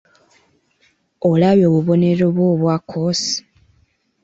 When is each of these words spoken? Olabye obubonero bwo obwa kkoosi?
Olabye 1.29 1.65
obubonero 1.69 2.25
bwo 2.35 2.45
obwa 2.53 2.75
kkoosi? 2.79 3.35